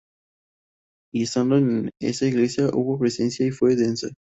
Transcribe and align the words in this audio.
Y 1.13 1.21
estando 1.21 1.57
en 1.59 1.91
esa 2.01 2.25
iglesia, 2.25 2.71
hubo 2.73 2.97
presencia 2.97 3.45
y 3.45 3.51
fue 3.51 3.75
densa. 3.75 4.07